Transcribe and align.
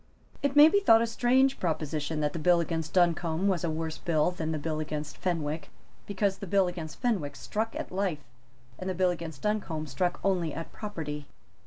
It 0.41 0.55
may 0.55 0.67
be 0.67 0.79
thought 0.79 1.03
a 1.03 1.05
strange 1.05 1.59
proposition 1.59 2.21
that 2.21 2.33
the 2.33 2.39
bill 2.39 2.59
against 2.59 2.91
Duncombe 2.93 3.47
was 3.47 3.63
a 3.63 3.69
worse 3.69 3.99
bill 3.99 4.31
than 4.31 4.51
the 4.51 4.57
bill 4.57 4.79
against 4.79 5.15
Fenwick, 5.17 5.69
because 6.07 6.39
the 6.39 6.47
bill 6.47 6.67
against 6.67 6.99
Fenwick 6.99 7.35
struck 7.35 7.75
at 7.75 7.91
life, 7.91 8.23
and 8.79 8.89
the 8.89 8.95
bill 8.95 9.11
against 9.11 9.43
Duncombe 9.43 9.85
struck 9.85 10.19
only 10.25 10.55
at 10.55 10.71
property. 10.73 11.27